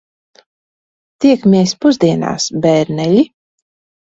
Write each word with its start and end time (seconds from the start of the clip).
Tiekamies 1.25 1.75
pusdienās, 1.85 2.49
bērneļi. 2.65 3.23